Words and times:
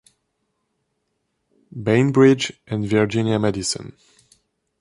Bainbridge 1.75 2.53
and 2.65 2.87
Virginia 2.87 3.37
Madison. 3.37 3.95